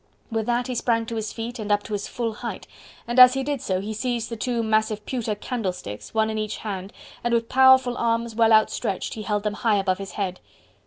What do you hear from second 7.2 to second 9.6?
and with powerful arms well outstretched he held them